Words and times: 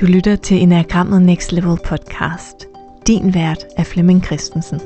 Du 0.00 0.06
lytter 0.06 0.36
til 0.36 0.62
Enagrammet 0.62 1.22
Next 1.22 1.52
Level 1.52 1.78
podcast. 1.84 2.66
Din 3.06 3.34
vært 3.34 3.64
er 3.76 3.84
Flemming 3.84 4.24
Christensen. 4.24 4.80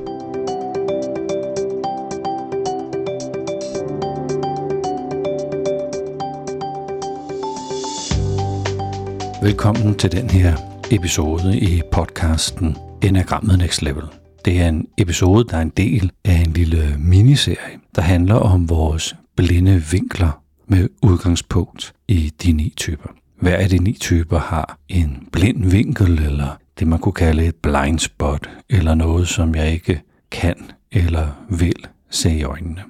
Velkommen 9.43 9.95
til 9.95 10.13
den 10.13 10.31
her 10.31 10.57
episode 10.91 11.59
i 11.59 11.83
podcasten 11.93 12.77
Enagrammet 13.03 13.59
Next 13.59 13.83
Level. 13.83 14.05
Det 14.45 14.61
er 14.61 14.69
en 14.69 14.87
episode, 14.99 15.45
der 15.45 15.57
er 15.57 15.63
en 15.63 15.73
del 15.77 16.13
af 16.25 16.35
en 16.35 16.53
lille 16.53 16.97
miniserie, 16.99 17.79
der 17.97 18.03
handler 18.03 18.37
om 18.37 18.69
vores 18.69 19.17
blinde 19.37 19.83
vinkler 19.91 20.43
med 20.69 20.89
udgangspunkt 21.03 21.93
i 22.09 22.33
de 22.43 22.53
ni 22.53 22.73
typer. 22.77 23.24
Hver 23.41 23.57
af 23.57 23.69
de 23.69 23.79
ni 23.79 23.93
typer 24.01 24.39
har 24.39 24.79
en 24.89 25.29
blind 25.33 25.71
vinkel, 25.71 26.19
eller 26.19 26.59
det 26.79 26.89
man 26.89 26.99
kunne 26.99 27.13
kalde 27.13 27.47
et 27.47 27.55
blind 27.55 27.99
spot, 27.99 28.51
eller 28.71 28.95
noget, 28.95 29.29
som 29.29 29.55
jeg 29.55 29.73
ikke 29.73 30.03
kan 30.31 30.55
eller 30.93 31.45
vil 31.51 31.87
se 32.11 32.35
i 32.37 32.43
øjnene. 32.43 32.83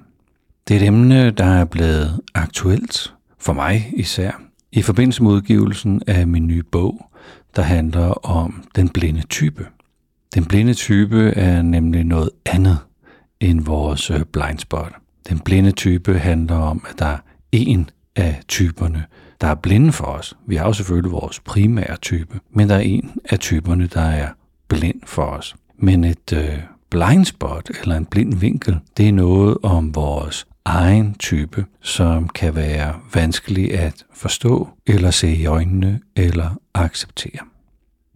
Det 0.69 0.77
er 0.77 0.81
et 0.81 0.87
emne, 0.87 1.31
der 1.31 1.45
er 1.45 1.65
blevet 1.65 2.21
aktuelt, 2.35 3.15
for 3.39 3.53
mig 3.53 3.93
især, 3.97 4.43
i 4.73 4.83
forbindelse 4.83 5.23
med 5.23 5.31
udgivelsen 5.31 6.03
af 6.07 6.27
min 6.27 6.47
nye 6.47 6.63
bog, 6.63 7.11
der 7.57 7.63
handler 7.63 8.27
om 8.27 8.65
den 8.77 8.89
blinde 8.89 9.23
type. 9.27 9.67
Den 10.35 10.45
blinde 10.45 10.75
type 10.75 11.33
er 11.37 11.63
nemlig 11.63 12.05
noget 12.05 12.31
andet 12.47 12.79
end 13.41 13.61
vores 13.61 14.11
blind 14.33 14.59
spot. 14.59 14.93
Den 15.29 15.39
blinde 15.39 15.71
type 15.71 16.19
handler 16.19 16.57
om, 16.57 16.85
at 16.91 16.99
der 16.99 17.07
er 17.07 17.19
en 17.53 17.91
af 18.17 18.41
typerne, 18.49 19.05
der 19.41 19.47
er 19.47 19.55
blinde 19.55 19.93
for 19.93 20.05
os. 20.05 20.37
Vi 20.47 20.57
har 20.57 20.67
jo 20.67 20.73
selvfølgelig 20.73 21.13
vores 21.13 21.41
primære 21.41 21.97
type, 21.97 22.41
men 22.51 22.69
der 22.69 22.75
er 22.75 22.81
en 22.81 23.11
af 23.31 23.39
typerne, 23.39 23.87
der 23.87 24.01
er 24.01 24.29
blind 24.69 25.01
for 25.07 25.23
os. 25.23 25.55
Men 25.79 26.05
et 26.05 26.33
øh, 26.33 26.59
blind 26.91 27.25
spot 27.25 27.71
eller 27.81 27.97
en 27.97 28.07
blind 28.07 28.35
vinkel, 28.35 28.79
det 28.97 29.09
er 29.09 29.13
noget 29.13 29.57
om 29.63 29.95
vores 29.95 30.47
egen 30.65 31.15
type, 31.15 31.65
som 31.81 32.29
kan 32.29 32.57
være 32.57 32.95
vanskelig 33.15 33.75
at 33.75 34.05
forstå, 34.13 34.69
eller 34.87 35.11
se 35.11 35.37
i 35.37 35.47
øjnene, 35.47 36.01
eller 36.17 36.61
acceptere. 36.75 37.41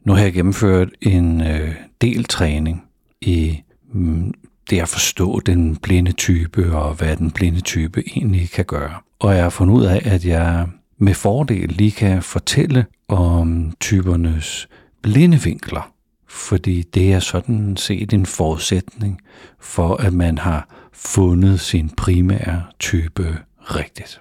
Nu 0.05 0.12
har 0.12 0.23
jeg 0.23 0.33
gennemført 0.33 0.89
en 1.03 1.41
øh, 1.41 1.75
del 2.01 2.25
træning 2.25 2.84
i 3.20 3.62
mm, 3.92 4.34
det 4.70 4.80
at 4.80 4.88
forstå 4.88 5.41
den 5.41 5.77
blinde 5.77 6.12
type, 6.12 6.77
og 6.77 6.94
hvad 6.94 7.16
den 7.16 7.30
blinde 7.30 7.61
type 7.61 8.02
egentlig 8.16 8.50
kan 8.50 8.64
gøre. 8.64 8.94
Og 9.19 9.34
jeg 9.34 9.42
har 9.42 9.50
fundet 9.50 9.74
ud 9.74 9.84
af, 9.84 10.02
at 10.05 10.24
jeg 10.24 10.66
med 10.98 11.14
fordel 11.14 11.69
lige 11.69 11.91
kan 11.91 12.22
fortælle 12.22 12.86
om 13.08 13.72
typernes 13.80 14.69
blinde 15.02 15.41
vinkler, 15.41 15.92
fordi 16.28 16.83
det 16.83 17.12
er 17.12 17.20
sådan 17.20 17.77
set 17.77 18.12
en 18.12 18.27
forudsætning 18.27 19.20
for, 19.61 19.96
at 19.96 20.12
man 20.12 20.39
har 20.39 20.89
fundet 20.92 21.61
sin 21.61 21.91
primære 21.96 22.62
type 22.78 23.39
rigtigt. 23.61 24.20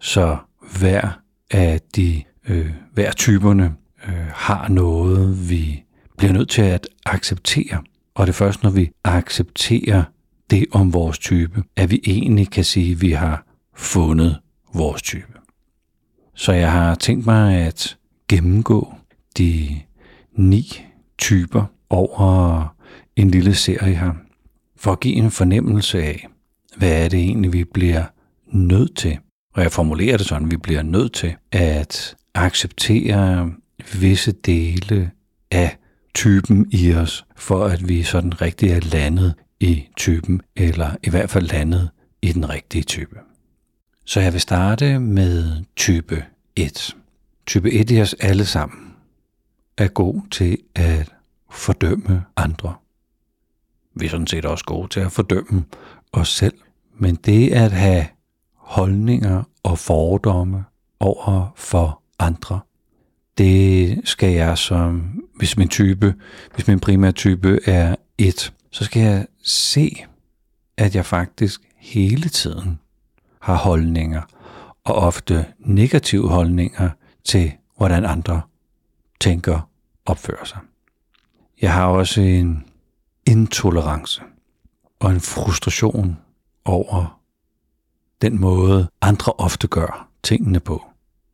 Så 0.00 0.36
hver 0.78 1.20
af 1.50 1.80
de 1.96 2.22
øh, 2.48 2.70
hver 2.92 3.12
typerne 3.12 3.74
øh, 4.08 4.26
har 4.32 4.68
noget, 4.68 5.50
vi 5.50 5.82
bliver 6.18 6.32
nødt 6.32 6.48
til 6.48 6.62
at 6.62 6.88
acceptere. 7.06 7.82
Og 8.16 8.26
det 8.26 8.32
er 8.32 8.36
først, 8.36 8.62
når 8.62 8.70
vi 8.70 8.90
accepterer 9.04 10.04
det 10.50 10.66
om 10.72 10.92
vores 10.92 11.18
type, 11.18 11.62
at 11.76 11.90
vi 11.90 12.00
egentlig 12.06 12.50
kan 12.50 12.64
sige, 12.64 12.92
at 12.92 13.00
vi 13.00 13.10
har 13.10 13.46
fundet 13.74 14.38
vores 14.74 15.02
type. 15.02 15.32
Så 16.34 16.52
jeg 16.52 16.72
har 16.72 16.94
tænkt 16.94 17.26
mig 17.26 17.56
at 17.56 17.96
gennemgå 18.28 18.94
de 19.38 19.80
ni 20.36 20.82
typer 21.18 21.64
over 21.90 22.74
en 23.16 23.30
lille 23.30 23.54
serie 23.54 23.94
her, 23.94 24.12
for 24.76 24.92
at 24.92 25.00
give 25.00 25.14
en 25.14 25.30
fornemmelse 25.30 26.02
af, 26.02 26.26
hvad 26.76 27.04
er 27.04 27.08
det 27.08 27.20
egentlig, 27.20 27.52
vi 27.52 27.64
bliver 27.64 28.04
nødt 28.52 28.96
til. 28.96 29.18
Og 29.54 29.62
jeg 29.62 29.72
formulerer 29.72 30.16
det 30.16 30.26
sådan, 30.26 30.44
at 30.44 30.50
vi 30.50 30.56
bliver 30.56 30.82
nødt 30.82 31.12
til 31.12 31.34
at 31.52 32.16
acceptere 32.34 33.52
visse 34.00 34.32
dele 34.32 35.10
af 35.50 35.76
typen 36.16 36.66
i 36.70 36.92
os, 36.92 37.24
for 37.36 37.64
at 37.64 37.88
vi 37.88 38.02
sådan 38.02 38.40
rigtig 38.40 38.70
er 38.70 38.80
landet 38.80 39.34
i 39.60 39.84
typen, 39.96 40.42
eller 40.56 40.96
i 41.02 41.10
hvert 41.10 41.30
fald 41.30 41.46
landet 41.46 41.90
i 42.22 42.32
den 42.32 42.48
rigtige 42.48 42.82
type. 42.82 43.16
Så 44.04 44.20
jeg 44.20 44.32
vil 44.32 44.40
starte 44.40 44.98
med 44.98 45.64
type 45.76 46.24
1. 46.56 46.96
Type 47.46 47.70
1 47.72 47.90
i 47.90 48.00
os 48.00 48.14
alle 48.14 48.44
sammen 48.44 48.94
er 49.76 49.88
god 49.88 50.22
til 50.30 50.58
at 50.74 51.12
fordømme 51.50 52.24
andre. 52.36 52.74
Vi 53.94 54.06
er 54.06 54.10
sådan 54.10 54.26
set 54.26 54.44
også 54.44 54.64
gode 54.64 54.88
til 54.88 55.00
at 55.00 55.12
fordømme 55.12 55.64
os 56.12 56.28
selv. 56.28 56.54
Men 56.98 57.14
det 57.14 57.52
at 57.52 57.72
have 57.72 58.06
holdninger 58.54 59.42
og 59.62 59.78
fordomme 59.78 60.64
over 61.00 61.52
for 61.56 62.02
andre, 62.18 62.60
det 63.38 64.00
skal 64.04 64.32
jeg 64.32 64.58
som, 64.58 65.22
hvis 65.36 65.56
min 65.56 65.68
type, 65.68 66.14
hvis 66.54 66.68
min 66.68 66.80
primære 66.80 67.12
type 67.12 67.58
er 67.66 67.96
et, 68.18 68.52
så 68.70 68.84
skal 68.84 69.02
jeg 69.02 69.26
se, 69.42 70.04
at 70.76 70.94
jeg 70.94 71.06
faktisk 71.06 71.60
hele 71.76 72.28
tiden 72.28 72.80
har 73.40 73.56
holdninger, 73.56 74.22
og 74.84 74.94
ofte 74.94 75.46
negative 75.58 76.28
holdninger 76.28 76.90
til, 77.24 77.52
hvordan 77.76 78.04
andre 78.04 78.42
tænker 79.20 79.68
opfører 80.06 80.44
sig. 80.44 80.58
Jeg 81.60 81.72
har 81.72 81.86
også 81.86 82.20
en 82.20 82.64
intolerance 83.26 84.22
og 85.00 85.10
en 85.10 85.20
frustration 85.20 86.16
over 86.64 87.20
den 88.22 88.40
måde, 88.40 88.88
andre 89.00 89.32
ofte 89.32 89.68
gør 89.68 90.08
tingene 90.22 90.60
på, 90.60 90.84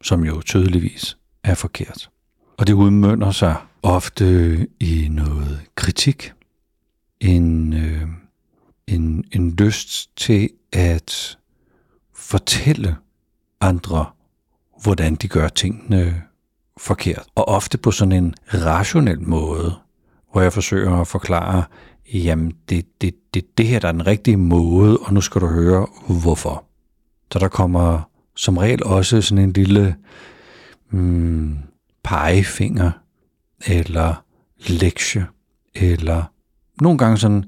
som 0.02 0.24
jo 0.24 0.40
tydeligvis 0.40 1.16
er 1.44 1.54
forkert. 1.54 2.10
Og 2.56 2.66
det 2.66 2.72
udmønter 2.72 3.30
sig 3.30 3.56
ofte 3.82 4.56
i 4.80 5.08
noget 5.10 5.60
kritik, 5.74 6.32
en, 7.20 7.72
øh, 7.72 8.02
en, 8.86 9.24
en 9.32 9.50
lyst 9.50 10.16
til 10.16 10.50
at 10.72 11.38
fortælle 12.14 12.96
andre, 13.60 14.06
hvordan 14.82 15.14
de 15.14 15.28
gør 15.28 15.48
tingene 15.48 16.22
forkert. 16.76 17.26
Og 17.34 17.48
ofte 17.48 17.78
på 17.78 17.90
sådan 17.90 18.12
en 18.12 18.34
rationel 18.54 19.20
måde, 19.20 19.74
hvor 20.32 20.40
jeg 20.40 20.52
forsøger 20.52 21.00
at 21.00 21.06
forklare, 21.06 21.64
jamen 22.14 22.52
det, 22.68 22.86
det, 23.00 23.14
det, 23.34 23.58
det 23.58 23.66
her 23.66 23.78
der 23.78 23.88
er 23.88 23.92
den 23.92 24.06
rigtige 24.06 24.36
måde, 24.36 24.98
og 24.98 25.14
nu 25.14 25.20
skal 25.20 25.40
du 25.40 25.46
høre 25.46 25.86
hvorfor. 26.08 26.64
Så 27.32 27.38
der 27.38 27.48
kommer 27.48 28.00
som 28.36 28.56
regel 28.56 28.84
også 28.84 29.22
sådan 29.22 29.44
en 29.44 29.52
lille 29.52 29.96
mm, 30.92 31.58
pegefinger, 32.04 32.90
eller 33.66 34.24
lektie, 34.66 35.26
eller 35.74 36.24
nogle 36.80 36.98
gange 36.98 37.18
sådan 37.18 37.44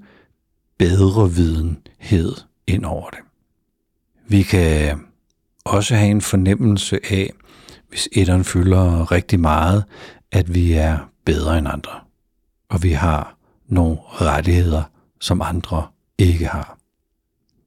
bedre 0.79 1.31
videnhed 1.31 2.33
ind 2.67 2.85
over 2.85 3.11
det. 3.11 3.19
Vi 4.29 4.43
kan 4.43 5.01
også 5.65 5.95
have 5.95 6.11
en 6.11 6.21
fornemmelse 6.21 7.01
af, 7.11 7.31
hvis 7.89 8.09
etteren 8.13 8.45
fylder 8.45 9.13
rigtig 9.13 9.41
meget, 9.41 9.85
at 10.33 10.55
vi 10.55 10.73
er 10.73 10.99
bedre 11.25 11.59
end 11.59 11.69
andre. 11.69 12.01
Og 12.69 12.83
vi 12.83 12.93
har 12.93 13.37
nogle 13.69 13.97
rettigheder, 14.03 14.83
som 15.21 15.43
andre 15.43 15.87
ikke 16.19 16.47
har. 16.47 16.79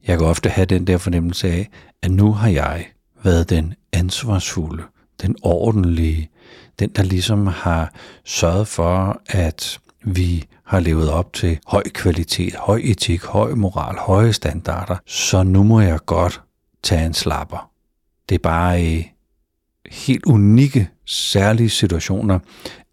Jeg 0.08 0.18
kan 0.18 0.28
ofte 0.28 0.50
have 0.50 0.66
den 0.66 0.88
der 0.88 0.98
fornemmelse 0.98 1.48
af, 1.48 1.70
at 2.02 2.12
nu 2.12 2.34
har 2.34 2.50
jeg 2.50 2.86
været 3.24 3.50
den 3.50 3.74
ansvarsfulde, 3.94 4.84
den 5.22 5.36
ordentlige, 5.42 6.30
den 6.80 6.90
der 6.90 7.04
ligesom 7.04 7.48
har 7.48 7.94
sørget 8.26 8.68
for, 8.68 9.22
at 9.26 9.80
vi 10.04 10.46
har 10.64 10.80
levet 10.80 11.10
op 11.10 11.34
til 11.34 11.60
høj 11.68 11.84
kvalitet, 11.94 12.56
høj 12.56 12.82
etik, 12.84 13.24
høj 13.24 13.54
moral, 13.54 13.98
høje 13.98 14.34
standarder, 14.34 14.96
så 15.06 15.44
nu 15.44 15.64
må 15.64 15.82
jeg 15.82 16.00
godt 16.06 16.42
tage 16.84 17.06
en 17.06 17.14
slapper. 17.14 17.70
Det 18.30 18.36
er 18.36 18.40
bare 18.40 18.84
i 18.84 19.12
helt 19.92 20.26
unikke, 20.26 20.90
særlige 21.06 21.70
situationer, 21.70 22.40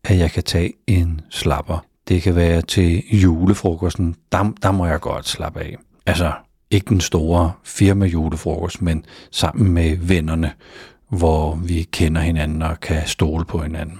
at 0.05 0.19
jeg 0.19 0.31
kan 0.31 0.43
tage 0.43 0.73
en 0.87 1.21
slapper. 1.31 1.85
Det 2.09 2.23
kan 2.23 2.35
være 2.35 2.63
til 2.63 3.03
julefrokosten, 3.13 4.17
der, 4.33 4.53
der 4.63 4.73
må 4.73 4.87
jeg 4.87 5.01
godt 5.01 5.29
slappe 5.29 5.61
af. 5.61 5.77
Altså, 6.07 6.33
ikke 6.71 6.89
den 6.89 7.01
store 7.01 7.53
firma 7.65 8.07
julefrokost, 8.07 8.83
men 8.83 9.05
sammen 9.31 9.73
med 9.73 9.97
vennerne, 9.97 10.53
hvor 11.15 11.55
vi 11.55 11.83
kender 11.83 12.21
hinanden 12.21 12.63
og 12.63 12.81
kan 12.81 13.07
stole 13.07 13.45
på 13.45 13.59
hinanden. 13.59 13.99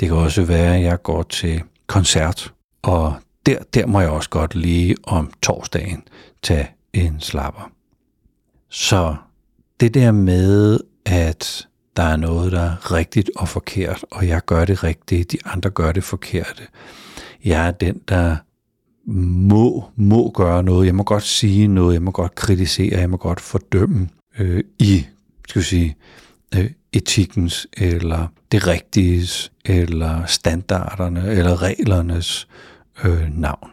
Det 0.00 0.08
kan 0.08 0.16
også 0.16 0.42
være, 0.42 0.76
at 0.76 0.82
jeg 0.82 1.02
går 1.02 1.22
til 1.22 1.62
koncert, 1.86 2.52
og 2.82 3.14
der, 3.46 3.58
der 3.74 3.86
må 3.86 4.00
jeg 4.00 4.10
også 4.10 4.30
godt 4.30 4.54
lige 4.54 4.96
om 5.02 5.32
torsdagen 5.42 6.02
tage 6.42 6.70
en 6.92 7.20
slapper. 7.20 7.70
Så 8.68 9.16
det 9.80 9.94
der 9.94 10.12
med, 10.12 10.80
at 11.06 11.68
der 11.96 12.02
er 12.02 12.16
noget, 12.16 12.52
der 12.52 12.60
er 12.60 12.92
rigtigt 12.92 13.30
og 13.36 13.48
forkert, 13.48 14.04
og 14.10 14.28
jeg 14.28 14.44
gør 14.46 14.64
det 14.64 14.84
rigtigt, 14.84 15.32
de 15.32 15.38
andre 15.44 15.70
gør 15.70 15.92
det 15.92 16.04
forkerte. 16.04 16.62
Jeg 17.44 17.66
er 17.66 17.70
den, 17.70 18.00
der 18.08 18.36
må, 19.06 19.84
må 19.96 20.30
gøre 20.30 20.62
noget. 20.62 20.86
Jeg 20.86 20.94
må 20.94 21.02
godt 21.02 21.22
sige 21.22 21.66
noget, 21.66 21.94
jeg 21.94 22.02
må 22.02 22.10
godt 22.10 22.34
kritisere, 22.34 22.98
jeg 22.98 23.10
må 23.10 23.16
godt 23.16 23.40
fordømme 23.40 24.08
øh, 24.38 24.64
i, 24.78 25.06
skal 25.48 25.60
vi 25.60 25.66
sige, 25.66 25.96
øh, 26.56 26.70
etikkens, 26.92 27.66
eller 27.76 28.26
det 28.52 28.66
rigtiges, 28.66 29.52
eller 29.64 30.26
standarderne, 30.26 31.30
eller 31.30 31.62
reglernes 31.62 32.48
øh, 33.04 33.38
navn. 33.38 33.70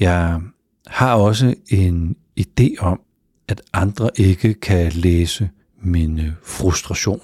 Jeg 0.00 0.40
har 0.86 1.14
også 1.14 1.54
en 1.68 2.16
idé 2.40 2.76
om, 2.78 3.00
at 3.48 3.62
andre 3.72 4.10
ikke 4.16 4.54
kan 4.54 4.92
læse 4.92 5.50
min 5.80 6.20
øh, 6.20 6.32
frustration, 6.44 7.20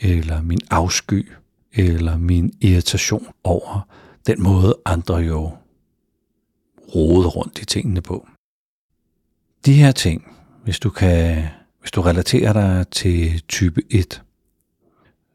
eller 0.00 0.42
min 0.42 0.60
afsky, 0.70 1.28
eller 1.72 2.18
min 2.18 2.52
irritation 2.60 3.26
over 3.44 3.88
den 4.26 4.42
måde, 4.42 4.78
andre 4.84 5.16
jo 5.16 5.50
rode 6.94 7.28
rundt 7.28 7.58
i 7.58 7.64
tingene 7.64 8.00
på. 8.00 8.28
De 9.66 9.72
her 9.72 9.92
ting, 9.92 10.36
hvis 10.64 10.78
du 10.78 10.90
kan, 10.90 11.44
hvis 11.82 11.90
du 11.90 12.00
relaterer 12.00 12.52
dig 12.52 12.86
til 12.90 13.42
type 13.48 13.82
1, 13.90 14.22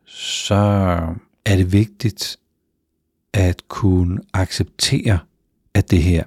så 0.06 0.56
er 1.46 1.56
det 1.56 1.72
vigtigt 1.72 2.38
at 3.34 3.68
kunne 3.68 4.20
acceptere, 4.34 5.20
at 5.74 5.92
det 5.92 6.04
her 6.04 6.24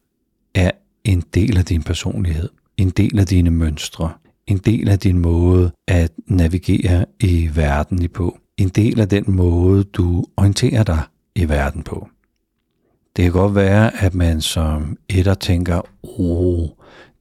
er 0.55 0.71
en 1.05 1.21
del 1.35 1.59
af 1.59 1.65
din 1.65 1.83
personlighed, 1.83 2.49
en 2.77 2.91
del 2.91 3.19
af 3.19 3.27
dine 3.27 3.51
mønstre, 3.51 4.13
en 4.47 4.59
del 4.59 4.89
af 4.89 4.99
din 4.99 5.19
måde 5.19 5.73
at 5.89 6.13
navigere 6.27 7.05
i 7.21 7.51
verden 7.55 8.03
i 8.03 8.09
på, 8.09 8.39
en 8.57 8.69
del 8.69 9.01
af 9.01 9.09
den 9.09 9.25
måde, 9.27 9.85
du 9.85 10.25
orienterer 10.37 10.83
dig 10.83 11.03
i 11.35 11.49
verden 11.49 11.83
på. 11.83 12.09
Det 13.17 13.23
kan 13.23 13.33
godt 13.33 13.55
være, 13.55 14.03
at 14.03 14.15
man 14.15 14.41
som 14.41 14.99
etter 15.09 15.35
tænker, 15.35 15.81
oh, 16.03 16.69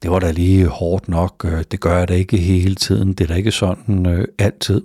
det 0.01 0.11
var 0.11 0.19
da 0.19 0.31
lige 0.31 0.67
hårdt 0.67 1.07
nok, 1.07 1.45
øh, 1.45 1.63
det 1.71 1.79
gør 1.79 1.97
jeg 1.97 2.07
da 2.07 2.13
ikke 2.13 2.37
hele 2.37 2.75
tiden, 2.75 3.13
det 3.13 3.23
er 3.23 3.27
da 3.27 3.33
ikke 3.33 3.51
sådan 3.51 4.05
øh, 4.05 4.27
altid. 4.37 4.81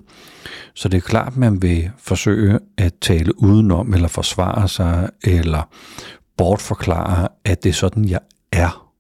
Så 0.75 0.89
det 0.89 0.97
er 0.97 1.01
klart, 1.01 1.37
man 1.37 1.63
vil 1.63 1.91
forsøge 1.99 2.59
at 2.79 2.95
tale 3.01 3.43
udenom, 3.43 3.95
eller 3.95 4.09
forsvare 4.09 4.69
sig, 4.69 5.11
eller 5.25 5.69
bortforklare, 6.37 7.29
at 7.45 7.63
det 7.63 7.69
er 7.69 7.75
sådan, 7.75 8.09
jeg 8.09 8.21
er. 8.53 8.91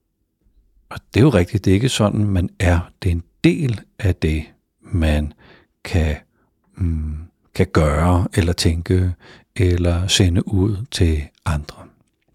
Og 0.90 1.00
det 1.14 1.20
er 1.20 1.24
jo 1.24 1.30
rigtigt, 1.30 1.64
det 1.64 1.70
er 1.70 1.74
ikke 1.74 1.88
sådan, 1.88 2.24
man 2.24 2.48
er. 2.60 2.90
Det 3.02 3.08
er 3.08 3.14
en 3.14 3.22
del 3.44 3.80
af 3.98 4.14
det, 4.14 4.44
man 4.80 5.32
kan, 5.84 6.16
mm, 6.76 7.16
kan 7.54 7.66
gøre, 7.72 8.28
eller 8.34 8.52
tænke, 8.52 9.12
eller 9.56 10.06
sende 10.06 10.48
ud 10.48 10.76
til 10.90 11.22
andre. 11.44 11.76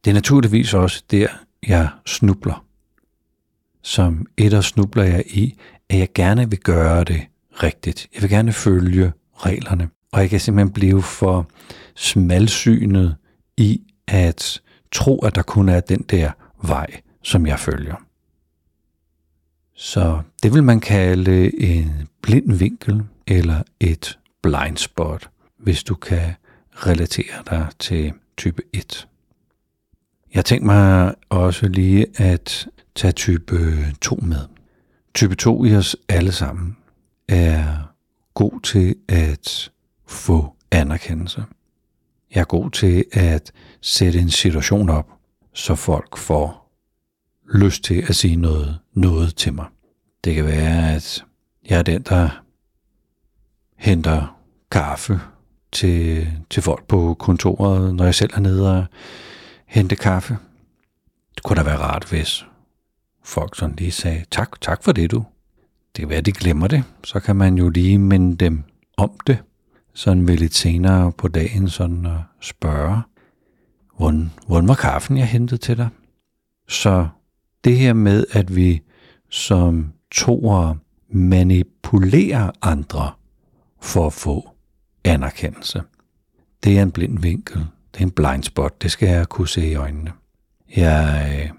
Det 0.06 0.10
er 0.10 0.14
naturligvis 0.14 0.74
også 0.74 1.04
der, 1.12 1.28
jeg 1.68 1.90
snubler. 2.06 2.69
Som 3.84 4.26
etter 4.38 4.62
snubler 4.62 5.04
jeg 5.04 5.24
i, 5.28 5.60
at 5.90 6.00
jeg 6.00 6.08
gerne 6.16 6.50
vil 6.50 6.60
gøre 6.60 7.04
det 7.04 7.22
rigtigt. 7.64 8.08
Jeg 8.14 8.22
vil 8.22 8.30
gerne 8.30 8.54
følge 8.54 9.12
reglerne. 9.36 9.90
Og 10.12 10.22
jeg 10.22 10.30
kan 10.30 10.40
simpelthen 10.40 10.74
blive 10.74 11.02
for 11.02 11.50
smalsynet 11.96 13.16
i 13.58 13.82
at 14.08 14.62
tro, 14.92 15.20
at 15.20 15.36
der 15.36 15.42
kun 15.42 15.70
er 15.70 15.80
den 15.80 16.02
der 16.02 16.32
vej, 16.64 17.02
som 17.24 17.48
jeg 17.48 17.60
følger. 17.60 17.96
Så 19.76 20.22
det 20.44 20.54
vil 20.54 20.64
man 20.64 20.80
kalde 20.80 21.62
en 21.62 22.08
blind 22.22 22.54
vinkel 22.54 23.04
eller 23.28 23.64
et 23.80 24.20
blind 24.42 24.78
spot, 24.78 25.30
hvis 25.58 25.84
du 25.84 25.96
kan 25.96 26.34
relatere 26.74 27.44
dig 27.50 27.68
til 27.80 28.14
type 28.38 28.62
1. 28.74 29.08
Jeg 30.34 30.46
tænkte 30.46 30.66
mig 30.66 31.16
også 31.30 31.68
lige 31.68 32.06
at 32.16 32.68
tage 33.00 33.12
type 33.12 33.56
øh, 33.56 33.94
2 34.02 34.16
med. 34.16 34.48
Type 35.16 35.36
2 35.36 35.66
i 35.66 35.76
os 35.76 35.96
alle 36.10 36.32
sammen 36.32 36.78
er 37.28 37.94
god 38.34 38.62
til 38.62 38.96
at 39.08 39.72
få 40.08 40.56
anerkendelse. 40.72 41.44
Jeg 42.36 42.42
er 42.42 42.46
god 42.46 42.72
til 42.72 43.06
at 43.12 43.52
sætte 43.82 44.20
en 44.20 44.30
situation 44.30 44.90
op, 44.90 45.10
så 45.54 45.76
folk 45.76 46.18
får 46.18 46.72
lyst 47.54 47.84
til 47.84 48.06
at 48.08 48.16
sige 48.16 48.36
noget, 48.36 48.80
noget 48.94 49.36
til 49.36 49.54
mig. 49.54 49.66
Det 50.24 50.36
kan 50.36 50.46
være, 50.46 50.96
at 50.96 51.26
jeg 51.70 51.80
er 51.80 51.84
den, 51.84 52.02
der 52.02 52.44
henter 53.78 54.40
kaffe 54.72 55.20
til, 55.72 56.28
til 56.50 56.64
folk 56.64 56.88
på 56.88 57.14
kontoret, 57.20 57.96
når 57.96 58.06
jeg 58.06 58.16
selv 58.16 58.32
er 58.34 58.40
nede 58.40 58.78
og 58.78 58.86
hente 59.66 59.96
kaffe. 59.96 60.38
Det 61.36 61.44
kunne 61.44 61.58
da 61.58 61.64
være 61.64 61.78
rart, 61.78 62.06
hvis 62.10 62.46
folk 63.30 63.56
sådan 63.56 63.76
lige 63.76 63.92
sagde, 63.92 64.26
tak, 64.32 64.62
tak 64.62 64.84
for 64.84 64.92
det 64.92 65.12
du. 65.12 65.26
Det 65.96 66.04
er 66.04 66.08
være, 66.08 66.22
de 66.22 66.32
glemmer 66.32 66.68
det. 66.68 66.84
Så 67.04 67.20
kan 67.20 67.36
man 67.36 67.58
jo 67.58 67.70
lige 67.70 67.98
minde 67.98 68.36
dem 68.36 68.64
om 68.98 69.12
det. 69.28 69.38
Sådan 69.94 70.28
ved 70.28 70.38
lidt 70.38 70.56
senere 70.56 71.12
på 71.12 71.28
dagen 71.28 71.70
sådan 71.70 72.06
at 72.06 72.20
spørge, 72.42 73.02
hvordan, 73.98 74.32
hvordan 74.48 74.68
var 74.68 74.76
kaffen, 74.76 75.18
jeg 75.18 75.28
hentede 75.28 75.62
til 75.62 75.78
dig? 75.78 75.90
Så 76.68 77.08
det 77.64 77.78
her 77.78 77.94
med, 77.94 78.26
at 78.32 78.56
vi 78.56 78.82
som 79.30 79.94
toer 80.12 80.76
manipulerer 81.10 82.52
andre 82.62 83.12
for 83.82 84.08
at 84.08 84.14
få 84.14 84.50
anerkendelse, 85.04 85.82
det 86.64 86.78
er 86.78 86.84
en 86.84 86.92
blind 86.92 87.20
vinkel. 87.20 87.66
Det 87.94 88.00
er 88.00 88.06
en 88.06 88.12
blind 88.12 88.44
spot. 88.44 88.82
Det 88.82 88.92
skal 88.92 89.10
jeg 89.10 89.30
kunne 89.30 89.48
se 89.48 89.68
i 89.68 89.76
øjnene. 89.76 90.12
Jeg 90.76 91.40
øh, 91.44 91.59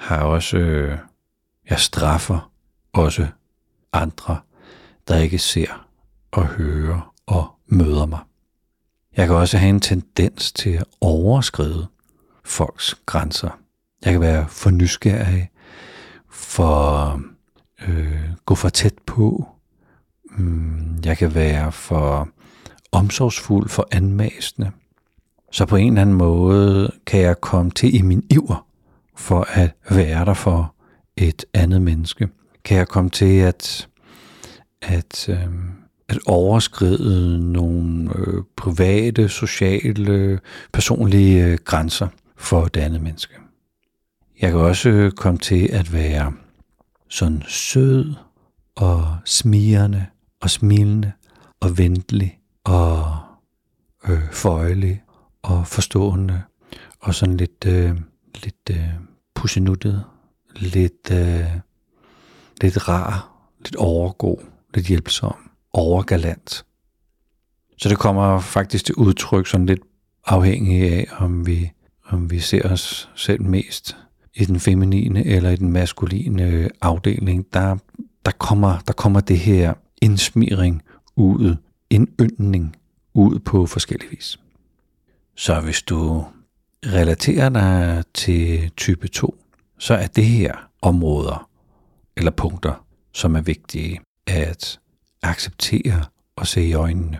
har 0.00 0.22
også, 0.24 0.56
øh, 0.56 0.98
jeg 1.70 1.78
straffer 1.78 2.50
også 2.92 3.26
andre, 3.92 4.40
der 5.08 5.16
ikke 5.16 5.38
ser 5.38 5.86
og 6.30 6.46
hører 6.46 7.14
og 7.26 7.46
møder 7.66 8.06
mig. 8.06 8.20
Jeg 9.16 9.26
kan 9.26 9.36
også 9.36 9.58
have 9.58 9.70
en 9.70 9.80
tendens 9.80 10.52
til 10.52 10.70
at 10.70 10.84
overskride 11.00 11.86
folks 12.44 12.94
grænser. 13.06 13.58
Jeg 14.04 14.12
kan 14.12 14.20
være 14.20 14.48
for 14.48 14.70
nysgerrig, 14.70 15.50
for 16.30 17.22
øh, 17.88 18.30
gå 18.46 18.54
for 18.54 18.68
tæt 18.68 18.94
på. 19.06 19.48
Mm, 20.30 20.98
jeg 21.04 21.18
kan 21.18 21.34
være 21.34 21.72
for 21.72 22.28
omsorgsfuld, 22.92 23.68
for 23.68 23.88
anmasende. 23.90 24.70
Så 25.52 25.66
på 25.66 25.76
en 25.76 25.92
eller 25.92 26.02
anden 26.02 26.16
måde 26.16 26.92
kan 27.06 27.20
jeg 27.20 27.40
komme 27.40 27.70
til 27.70 27.94
i 27.94 28.02
min 28.02 28.26
iver 28.30 28.69
for 29.20 29.46
at 29.48 29.70
være 29.90 30.24
der 30.24 30.34
for 30.34 30.74
et 31.16 31.44
andet 31.54 31.82
menneske. 31.82 32.28
Kan 32.64 32.76
jeg 32.76 32.88
komme 32.88 33.10
til 33.10 33.38
at, 33.38 33.88
at, 34.82 35.28
øh, 35.28 35.48
at 36.08 36.18
overskride 36.26 37.52
nogle 37.52 38.10
øh, 38.16 38.42
private, 38.56 39.28
sociale, 39.28 40.40
personlige 40.72 41.46
øh, 41.46 41.58
grænser 41.64 42.08
for 42.36 42.64
det 42.64 42.80
andet 42.80 43.02
menneske. 43.02 43.34
Jeg 44.40 44.50
kan 44.50 44.60
også 44.60 44.88
øh, 44.88 45.12
komme 45.12 45.38
til 45.38 45.68
at 45.72 45.92
være 45.92 46.32
sådan 47.08 47.42
sød 47.48 48.14
og 48.74 49.16
smirende 49.24 50.06
og 50.40 50.50
smilende 50.50 51.12
og 51.60 51.78
venlig 51.78 52.38
og 52.64 53.16
øh, 54.08 54.32
føjelig 54.32 55.02
og 55.42 55.66
forstående, 55.66 56.42
og 57.00 57.14
sådan 57.14 57.36
lidt, 57.36 57.66
øh, 57.66 57.96
lidt 58.44 58.70
øh, 58.70 58.88
pussenuttet, 59.34 60.04
lidt, 60.56 61.10
øh, 61.12 61.46
lidt 62.60 62.88
rar, 62.88 63.30
lidt 63.64 63.76
overgod, 63.76 64.36
lidt 64.74 64.86
hjælpsom, 64.86 65.50
overgalant. 65.72 66.64
Så 67.78 67.88
det 67.88 67.98
kommer 67.98 68.40
faktisk 68.40 68.84
til 68.84 68.94
udtryk 68.94 69.46
sådan 69.46 69.66
lidt 69.66 69.80
afhængig 70.26 70.82
af, 70.82 71.06
om 71.18 71.46
vi, 71.46 71.72
om 72.04 72.30
vi 72.30 72.40
ser 72.40 72.72
os 72.72 73.10
selv 73.14 73.42
mest 73.42 73.96
i 74.34 74.44
den 74.44 74.60
feminine 74.60 75.26
eller 75.26 75.50
i 75.50 75.56
den 75.56 75.72
maskuline 75.72 76.46
øh, 76.46 76.70
afdeling. 76.80 77.46
Der, 77.52 77.76
der, 78.24 78.30
kommer, 78.30 78.78
der 78.86 78.92
kommer 78.92 79.20
det 79.20 79.38
her 79.38 79.74
indsmiring 80.02 80.82
ud, 81.16 81.56
en 81.90 82.08
yndning 82.20 82.76
ud 83.14 83.38
på 83.38 83.66
forskellige 83.66 84.10
vis. 84.10 84.40
Så 85.36 85.60
hvis 85.60 85.82
du 85.82 86.24
relaterer 86.86 87.48
dig 87.48 88.04
til 88.14 88.70
type 88.76 89.08
2, 89.08 89.44
så 89.78 89.94
er 89.94 90.06
det 90.06 90.24
her 90.24 90.54
områder 90.82 91.48
eller 92.16 92.30
punkter, 92.30 92.86
som 93.12 93.36
er 93.36 93.40
vigtige 93.40 94.00
at 94.26 94.80
acceptere 95.22 96.04
og 96.36 96.46
se 96.46 96.62
i 96.62 96.74
øjnene. 96.74 97.18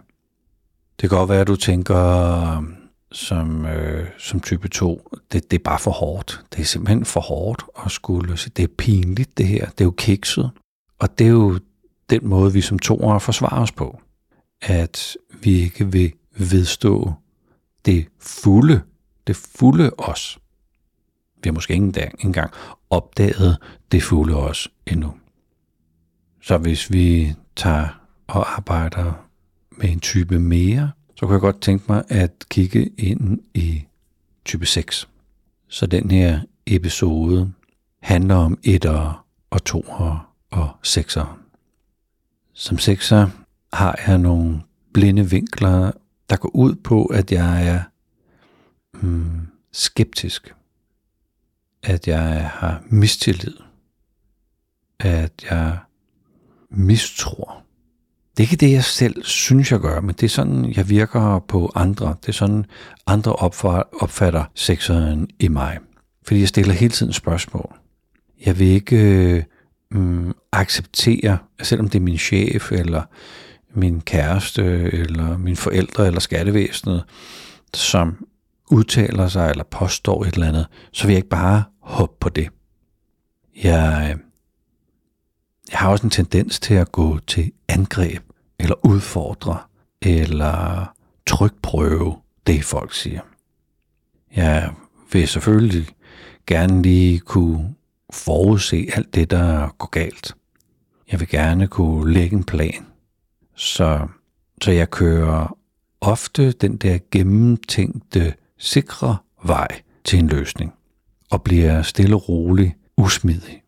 Det 1.01 1.11
kan 1.11 1.19
godt 1.19 1.29
være, 1.31 1.41
at 1.41 1.47
du 1.47 1.57
tænker 1.57 1.97
øhm, 2.57 2.77
som, 3.13 3.67
øh, 3.67 4.09
som 4.19 4.41
type 4.41 4.69
2, 4.69 5.09
det, 5.33 5.51
det 5.51 5.59
er 5.59 5.63
bare 5.65 5.79
for 5.79 5.91
hårdt. 5.91 6.45
Det 6.53 6.61
er 6.61 6.65
simpelthen 6.65 7.05
for 7.05 7.21
hårdt 7.21 7.65
at 7.85 7.91
skulle 7.91 8.37
se. 8.37 8.51
Det 8.51 8.63
er 8.63 8.75
pinligt 8.79 9.39
det 9.39 9.47
her. 9.47 9.71
Det 9.71 9.81
er 9.81 9.85
jo 9.85 9.95
kikset. 9.97 10.51
Og 10.99 11.19
det 11.19 11.27
er 11.27 11.31
jo 11.31 11.59
den 12.11 12.29
måde, 12.29 12.53
vi 12.53 12.61
som 12.61 12.79
toer 12.79 13.19
forsvarer 13.19 13.63
os 13.63 13.73
på. 13.73 14.01
at 14.63 15.17
vi 15.43 15.61
ikke 15.61 15.93
vil 15.93 16.13
vedstå 16.39 17.13
det 17.87 18.07
fulde, 18.21 18.81
det 19.31 19.37
fulde 19.37 19.91
os. 19.99 20.39
Vi 21.43 21.49
har 21.49 21.53
måske 21.53 21.75
ikke 21.75 22.11
engang 22.19 22.51
opdaget 22.91 23.57
det 23.93 24.03
fulde 24.03 24.35
os 24.35 24.69
endnu. 24.87 25.15
Så 26.43 26.59
hvis 26.59 26.93
vi 26.93 27.35
tager 27.57 28.01
og 28.27 28.57
arbejder 28.57 29.13
med 29.71 29.89
en 29.89 30.01
type 30.01 30.39
mere, 30.39 30.91
så 31.17 31.27
kunne 31.27 31.33
jeg 31.33 31.41
godt 31.41 31.61
tænke 31.61 31.85
mig 31.89 32.05
at 32.09 32.33
kigge 32.49 32.91
ind 32.99 33.41
i 33.55 33.85
type 34.45 34.67
6. 34.67 35.09
Så 35.69 35.87
den 35.87 36.11
her 36.11 36.41
episode 36.67 37.53
handler 38.03 38.35
om 38.35 38.59
etter 38.63 39.27
og 39.51 39.65
toer 39.65 40.33
og 40.51 40.71
sekser. 40.83 41.39
Som 42.53 42.79
sekser 42.79 43.29
har 43.73 43.99
jeg 44.07 44.19
nogle 44.19 44.63
blinde 44.95 45.31
vinkler, 45.31 45.93
der 46.31 46.37
går 46.37 46.51
ud 46.55 46.75
på, 46.75 47.05
at 47.05 47.33
jeg 47.33 47.69
er 47.69 47.83
hmm, 49.01 49.47
skeptisk. 49.73 50.55
At 51.83 52.09
jeg 52.09 52.51
har 52.55 52.83
mistillid. 52.89 53.57
At 54.99 55.33
jeg 55.51 55.79
mistror. 56.71 57.63
Det 58.37 58.43
er 58.47 58.53
ikke 58.53 58.67
det, 58.67 58.73
jeg 58.73 58.85
selv 58.85 59.25
synes, 59.25 59.73
jeg 59.73 59.81
gør, 59.81 60.01
men 60.01 60.15
det 60.15 60.23
er 60.23 60.29
sådan, 60.29 60.73
jeg 60.77 60.89
virker 60.89 61.39
på 61.39 61.73
andre. 61.75 62.15
Det 62.21 62.29
er 62.29 62.33
sådan, 62.33 62.67
andre 63.07 63.33
opfatter 63.33 64.45
sekseren 64.55 65.29
i 65.39 65.49
mig. 65.49 65.79
Fordi 66.27 66.41
jeg 66.41 66.49
stiller 66.49 66.75
hele 66.75 66.93
tiden 66.93 67.13
spørgsmål. 67.13 67.75
Jeg 68.47 68.59
vil 68.59 68.67
ikke 68.67 68.97
øh, 68.97 69.43
mm, 69.91 70.33
acceptere, 70.53 71.39
selvom 71.63 71.89
det 71.89 71.99
er 71.99 72.03
min 72.03 72.19
chef, 72.19 72.73
eller 72.73 73.03
min 73.75 74.01
kæreste, 74.01 74.63
eller 74.93 75.39
mine 75.39 75.57
forældre, 75.57 76.07
eller 76.07 76.21
skattevæsenet, 76.21 77.05
som 77.75 78.27
udtaler 78.71 79.29
sig 79.29 79.51
eller 79.51 79.65
påstår 79.65 80.25
et 80.25 80.35
eller 80.35 80.49
andet, 80.49 80.67
så 80.93 81.07
vil 81.07 81.13
jeg 81.13 81.19
ikke 81.19 81.29
bare 81.29 81.65
hoppe 81.81 82.17
på 82.21 82.29
det. 82.29 82.49
Jeg, 83.65 84.11
øh, 84.11 84.21
jeg 85.71 85.79
har 85.79 85.91
også 85.91 86.07
en 86.07 86.11
tendens 86.11 86.61
til 86.61 86.75
at 86.75 86.93
gå 86.93 87.19
til 87.19 87.53
angreb, 87.69 88.23
eller 88.59 88.87
udfordre, 88.87 89.59
eller 90.03 90.87
trykprøve 91.27 92.17
det, 92.47 92.65
folk 92.65 92.95
siger. 92.95 93.21
Jeg 94.37 94.73
vil 95.13 95.29
selvfølgelig 95.29 95.89
gerne 96.47 96.83
lige 96.83 97.19
kunne 97.19 97.75
forudse 98.13 98.89
alt 98.93 99.15
det, 99.15 99.31
der 99.31 99.69
går 99.79 99.89
galt. 99.91 100.35
Jeg 101.13 101.21
vil 101.21 101.29
gerne 101.29 101.67
kunne 101.67 102.13
lægge 102.13 102.37
en 102.37 102.45
plan. 102.45 102.87
Så, 103.57 104.09
så 104.63 104.71
jeg 104.71 104.91
kører 104.91 105.57
ofte 106.01 106.53
den 106.53 106.77
der 106.77 106.99
gennemtænkte, 107.11 108.35
sikre 108.61 109.17
vej 109.45 109.83
til 110.05 110.19
en 110.19 110.27
løsning. 110.27 110.73
Og 111.31 111.43
bliver 111.43 111.83
stille 111.83 112.17
og 112.17 112.29
rolig 112.29 112.75
usmidig. 112.97 113.63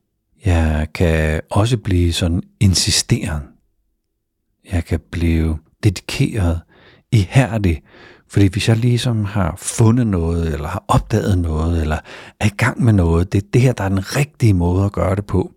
Jeg 0.44 0.88
kan 0.94 1.40
også 1.50 1.76
blive 1.76 2.12
sådan 2.12 2.42
insisterende. 2.60 3.46
Jeg 4.72 4.84
kan 4.84 5.00
blive 5.10 5.58
dedikeret, 5.82 6.60
ihærdig, 7.12 7.82
fordi 8.28 8.46
hvis 8.46 8.68
jeg 8.68 8.76
ligesom 8.76 9.24
har 9.24 9.54
fundet 9.58 10.06
noget, 10.06 10.54
eller 10.54 10.68
har 10.68 10.84
opdaget 10.88 11.38
noget, 11.38 11.80
eller 11.80 11.98
er 12.40 12.46
i 12.46 12.56
gang 12.56 12.84
med 12.84 12.92
noget, 12.92 13.32
det 13.32 13.42
er 13.42 13.46
det 13.52 13.60
her, 13.60 13.72
der 13.72 13.84
er 13.84 13.88
den 13.88 14.16
rigtige 14.16 14.54
måde 14.54 14.84
at 14.84 14.92
gøre 14.92 15.16
det 15.16 15.26
på, 15.26 15.52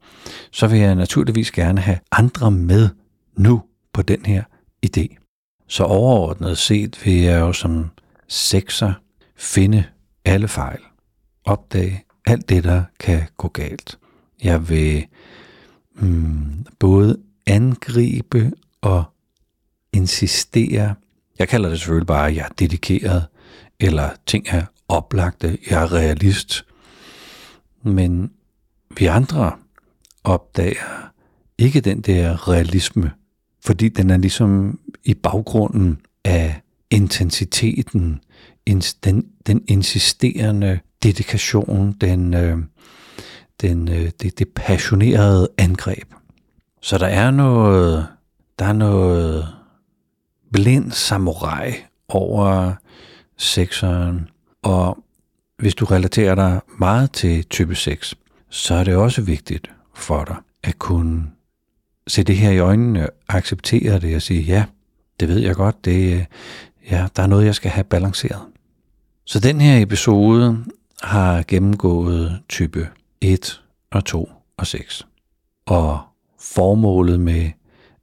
så 0.52 0.68
vil 0.68 0.80
jeg 0.80 0.96
naturligvis 0.96 1.52
gerne 1.52 1.82
have 1.82 2.00
andre 2.12 2.52
med 2.52 2.90
nu 3.38 3.62
på 3.94 4.02
den 4.02 4.26
her 4.26 4.44
idé. 4.86 5.18
Så 5.68 5.84
overordnet 5.84 6.58
set 6.58 7.06
vil 7.06 7.14
jeg 7.14 7.40
jo 7.40 7.54
som 7.54 7.90
sekser 8.28 8.94
finde 9.38 9.84
alle 10.26 10.48
fejl, 10.48 10.80
opdage 11.46 12.04
alt 12.26 12.50
det, 12.50 12.64
der 12.64 12.84
kan 13.00 13.22
gå 13.38 13.48
galt. 13.48 14.00
Jeg 14.44 14.70
vil 14.70 15.06
mm, 15.96 16.66
både 16.80 17.18
angribe 17.48 18.52
og 18.82 19.04
insistere 19.94 20.96
jeg 21.40 21.48
kalder 21.48 21.70
det 21.70 21.80
selvfølgelig 21.80 22.08
bare, 22.08 22.28
at 22.28 22.36
jeg 22.36 22.46
er 22.46 22.54
dedikeret, 22.60 23.26
eller 23.80 24.10
ting 24.26 24.46
er 24.50 24.66
oplagte, 24.88 25.58
jeg 25.70 25.84
er 25.84 25.94
realist. 25.94 26.66
Men 27.84 28.32
vi 28.98 29.06
andre 29.06 29.52
opdager 30.24 31.12
ikke 31.58 31.82
den 31.82 32.02
der 32.02 32.50
realisme, 32.50 33.12
fordi 33.66 33.90
den 33.90 34.10
er 34.10 34.18
ligesom 34.18 34.80
i 35.04 35.14
baggrunden 35.14 36.02
af 36.24 36.62
intensiteten, 36.90 38.20
den, 39.04 39.26
den 39.48 39.64
insisterende 39.68 40.80
dedikation, 41.04 41.96
den, 42.02 42.34
øh, 42.34 42.58
den, 43.62 43.88
øh, 43.88 44.12
det, 44.22 44.40
det 44.40 44.48
passionerede 44.56 45.50
angreb. 45.58 46.14
Så 46.82 46.98
der 46.98 47.08
er 47.08 47.32
noget, 47.32 48.08
der 48.60 48.66
er 48.66 48.74
noget 48.74 49.48
blind 50.52 50.92
samurai 50.92 51.74
over 52.08 52.74
sekseren, 53.38 54.30
og 54.64 54.98
hvis 55.58 55.76
du 55.76 55.86
relaterer 55.86 56.36
dig 56.36 56.62
meget 56.80 57.12
til 57.12 57.44
type 57.44 57.76
6, 57.76 58.16
så 58.50 58.74
er 58.74 58.84
det 58.84 58.96
også 58.96 59.22
vigtigt 59.22 59.72
for 59.96 60.24
dig 60.24 60.36
at 60.64 60.80
kunne 60.80 61.24
se 62.08 62.24
det 62.24 62.38
her 62.38 62.52
i 62.52 62.60
øjnene, 62.60 63.08
acceptere 63.30 64.00
det 64.00 64.16
og 64.16 64.22
sige, 64.22 64.42
ja, 64.42 64.66
det 65.20 65.28
ved 65.28 65.40
jeg 65.40 65.56
godt, 65.56 65.86
det, 65.86 66.26
ja, 66.92 67.08
der 67.16 67.24
er 67.24 67.28
noget, 67.28 67.46
jeg 67.46 67.56
skal 67.56 67.72
have 67.72 67.84
balanceret. 67.84 68.42
Så 69.26 69.40
den 69.40 69.62
her 69.62 69.82
episode 69.82 70.66
har 71.02 71.44
gennemgået 71.48 72.40
type 72.50 72.90
1 73.22 73.62
og 73.92 74.06
2 74.06 74.30
og 74.58 74.68
6. 74.68 75.08
Og 75.66 76.00
formålet 76.40 77.20
med 77.20 77.52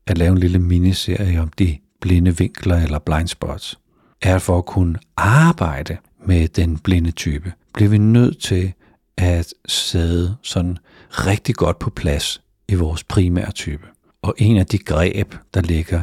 at 0.07 0.19
lave 0.19 0.33
en 0.33 0.39
lille 0.39 0.59
miniserie 0.59 1.41
om 1.41 1.49
de 1.49 1.79
blinde 2.01 2.37
vinkler 2.39 2.77
eller 2.77 2.99
blind 2.99 3.29
spots, 3.29 3.79
er 4.23 4.39
for 4.39 4.59
at 4.59 4.67
kunne 4.67 4.99
arbejde 5.17 5.97
med 6.27 6.49
den 6.49 6.79
blinde 6.79 7.11
type, 7.11 7.53
bliver 7.75 7.91
vi 7.91 7.99
nødt 7.99 8.43
til 8.43 8.73
at 9.17 9.55
sidde 9.67 10.37
sådan 10.43 10.79
rigtig 11.09 11.55
godt 11.55 11.79
på 11.79 11.91
plads 11.91 12.43
i 12.69 12.75
vores 12.75 13.05
primære 13.05 13.51
type. 13.51 13.87
Og 14.23 14.35
en 14.39 14.57
af 14.57 14.67
de 14.67 14.79
greb, 14.79 15.35
der 15.55 15.61
ligger 15.61 16.03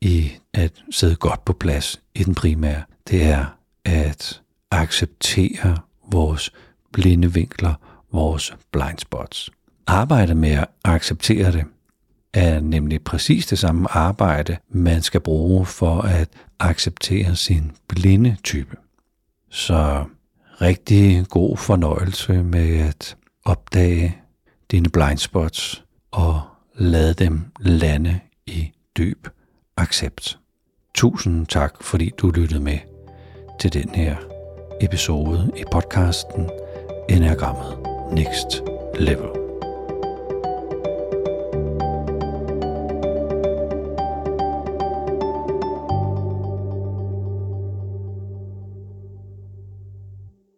i 0.00 0.32
at 0.54 0.72
sidde 0.90 1.16
godt 1.16 1.44
på 1.44 1.52
plads 1.52 2.00
i 2.14 2.24
den 2.24 2.34
primære, 2.34 2.82
det 3.08 3.22
er 3.22 3.46
at 3.84 4.42
acceptere 4.70 5.78
vores 6.12 6.52
blinde 6.92 7.32
vinkler, 7.32 7.74
vores 8.12 8.56
blind 8.72 8.98
spots. 8.98 9.50
Arbejde 9.86 10.34
med 10.34 10.50
at 10.50 10.66
acceptere 10.84 11.52
det, 11.52 11.64
er 12.32 12.60
nemlig 12.60 13.02
præcis 13.02 13.46
det 13.46 13.58
samme 13.58 13.90
arbejde, 13.90 14.56
man 14.68 15.02
skal 15.02 15.20
bruge 15.20 15.66
for 15.66 16.00
at 16.00 16.28
acceptere 16.60 17.36
sin 17.36 17.72
blinde 17.88 18.36
type. 18.42 18.76
Så 19.50 20.04
rigtig 20.60 21.26
god 21.28 21.56
fornøjelse 21.56 22.42
med 22.42 22.78
at 22.78 23.16
opdage 23.44 24.16
dine 24.70 24.88
blind 24.88 25.18
spots 25.18 25.84
og 26.10 26.42
lade 26.74 27.14
dem 27.14 27.40
lande 27.60 28.20
i 28.46 28.72
dyb 28.96 29.26
accept. 29.78 30.38
Tusind 30.94 31.46
tak, 31.46 31.82
fordi 31.82 32.10
du 32.18 32.30
lyttede 32.30 32.60
med 32.60 32.78
til 33.60 33.72
den 33.72 33.88
her 33.88 34.16
episode 34.80 35.52
i 35.56 35.64
podcasten 35.72 36.50
Enagrammet 37.08 37.78
Next 38.12 38.62
Level. 38.94 39.37